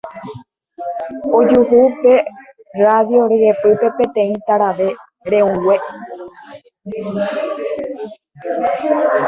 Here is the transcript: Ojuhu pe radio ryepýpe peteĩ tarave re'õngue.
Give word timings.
Ojuhu 1.37 1.79
pe 2.01 2.13
radio 2.85 3.21
ryepýpe 3.33 3.87
peteĩ 3.97 4.33
tarave 4.47 4.87
re'õngue. 5.29 5.77